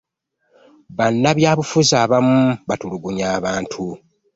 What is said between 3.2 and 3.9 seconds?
abantu.